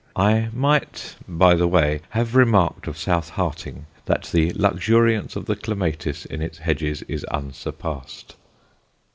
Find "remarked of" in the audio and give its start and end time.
2.33-2.97